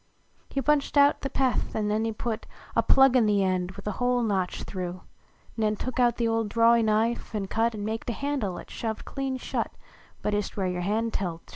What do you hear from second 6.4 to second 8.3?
drawey knife an cut An maked a